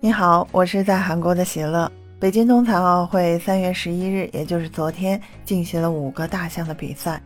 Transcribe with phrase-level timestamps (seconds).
[0.00, 1.90] 你好，我是在韩国的喜乐。
[2.20, 7.20] 北京冬残奥会三月十一日，也就是昨天，进行了五个大项的比赛。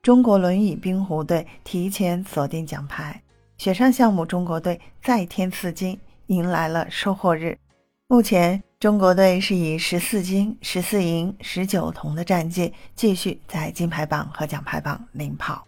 [0.00, 3.20] 中国轮椅冰壶队提前锁定奖牌，
[3.58, 5.98] 雪上项目中国队再添四金，
[6.28, 7.58] 迎来了收获日。
[8.06, 15.66] 目前，中国队是以十四金、十四银、十九铜的战绩，继续在金牌榜和奖牌榜领跑。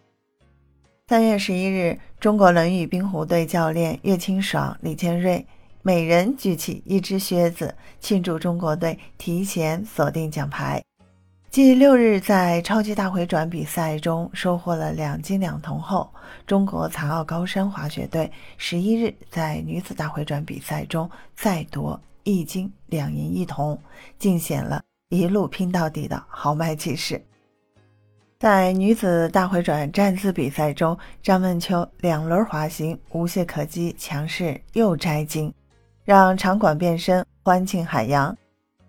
[1.08, 5.44] 三月十一日，中国轮椅冰壶队教练岳清爽、李建瑞
[5.82, 10.82] 每人举起一只靴子，庆祝中国队提前锁定奖牌。
[11.50, 16.08] 继六日在超级大回转比赛中收获了两金两铜后，
[16.46, 23.78] 中国残奥高山滑雪队十一日在女子大回转比赛中再夺一金两银一铜，
[24.18, 24.80] 尽显了
[25.10, 27.22] 一路拼到底的豪迈气势。
[28.42, 35.54] 在女子大回转站姿比赛中，张梦秋两轮滑行无懈可击，强势又摘金，
[36.04, 38.36] 让场馆变身，欢庆海洋。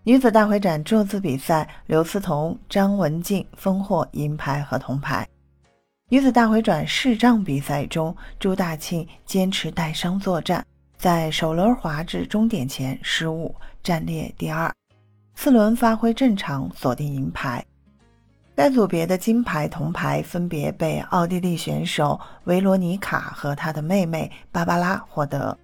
[0.02, 5.24] 女子大回转坐姿比赛，刘思彤、张文静分获银牌和铜牌。
[6.10, 10.66] 女子大回转视障比赛中，朱大庆坚持带伤作战，
[10.98, 14.74] 在首轮滑至终点前失误，暂列第二，
[15.36, 17.64] 四轮发挥正常，锁定银牌。
[18.56, 25.58] 该组别的金牌、铜牌分别被奥地利选手维罗妮卡和她的妹妹芭芭拉获得。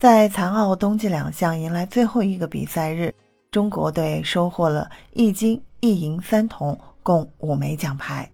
[0.00, 3.14] 在残奥冬季两项迎来最后一个比赛日，
[3.50, 8.28] 中国队收获了一金一银三铜，共五枚奖牌。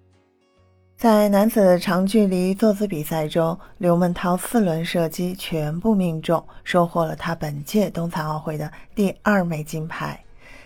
[0.97, 10.19] 在男子长距离坐姿比赛中，刘梦涛四轮射击全部命中，收获了他本届冬残奥会的第二枚金牌。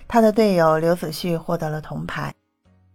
[0.06, 2.34] 他的队友刘子旭获得了铜牌。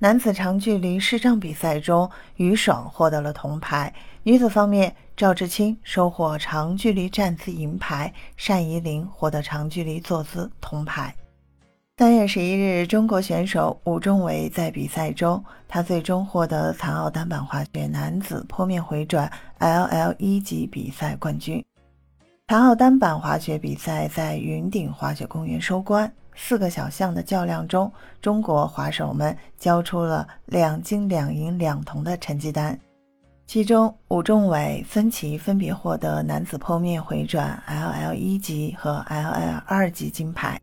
[0.01, 3.93] 男子长距离视障比赛中，于爽获得了铜牌。
[4.23, 8.13] 女子方面，赵志清收获长距离站姿银牌，
[8.47, 11.13] 单怡琳获得长距离坐姿铜牌。
[11.97, 19.29] 三月十一日，中国选手武仲伟在比赛中，他最终获得残奥单板滑雪男子坡面回转
[19.59, 21.61] LL 一级比赛冠军。
[22.47, 26.09] 残奥单板滑雪比赛在云顶滑雪公园收官。
[26.41, 27.91] 四个小项的较量中，
[28.21, 32.79] 中国滑手们交出了两金两银两铜的成绩单。
[33.45, 40.59] 其中，武仲伟、孙琦分别获得男子坡面回转 LL 一级和 LL 二级金牌。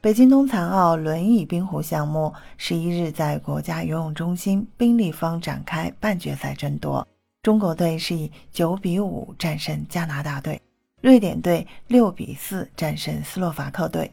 [0.00, 7.06] 北京冬残奥轮椅冰壶项目十一日在国家游泳中心冰立方展开半决赛争夺，
[7.42, 10.60] 中国队是以九比五战胜加拿大队，
[11.00, 14.12] 瑞典队六比四战胜斯洛伐克队。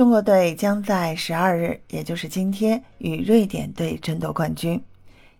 [0.00, 4.82] 中国队将在十二日，也就是今天，与瑞典队争夺冠军。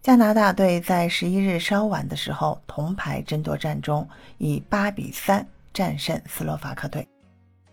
[0.03, 4.07] 加拿大队在十一日稍晚的时候，铜牌争夺战中
[4.37, 7.09] 以八比三战胜斯洛伐克队。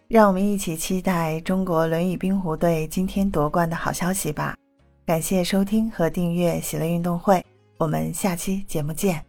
[0.08, 4.56] 让我们一起期待中国轮椅冰壶队今天夺冠的好消息吧！
[5.06, 7.46] 感谢收听和订阅喜乐运动会，
[7.80, 9.27] 我们下期节目见。